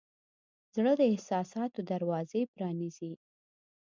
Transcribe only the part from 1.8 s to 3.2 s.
دروازې پرانیزي.